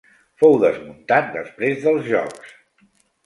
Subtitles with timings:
[0.43, 2.51] Fou desmuntat després dels Jocs.